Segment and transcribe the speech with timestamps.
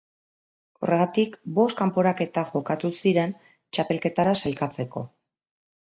[0.85, 3.39] Horregatik bost kanporaketa jokatu ziren
[3.77, 5.05] txapelketara sailkatzeko.